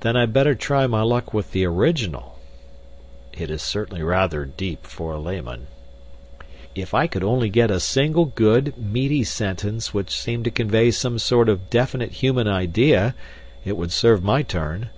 "Then 0.00 0.14
I'd 0.14 0.34
better 0.34 0.54
try 0.54 0.86
my 0.86 1.00
luck 1.00 1.32
with 1.32 1.52
the 1.52 1.64
original." 1.64 2.38
"It 3.32 3.50
is 3.50 3.62
certainly 3.62 4.02
rather 4.02 4.44
deep 4.44 4.86
for 4.86 5.14
a 5.14 5.18
layman." 5.18 5.68
"If 6.74 6.92
I 6.92 7.06
could 7.06 7.24
only 7.24 7.48
get 7.48 7.70
a 7.70 7.80
single 7.80 8.26
good, 8.26 8.76
meaty 8.76 9.24
sentence 9.24 9.94
which 9.94 10.14
seemed 10.14 10.44
to 10.44 10.50
convey 10.50 10.90
some 10.90 11.18
sort 11.18 11.48
of 11.48 11.70
definite 11.70 12.12
human 12.20 12.46
idea, 12.46 13.14
it 13.64 13.78
would 13.78 13.90
serve 13.90 14.22
my 14.22 14.42
turn. 14.42 14.90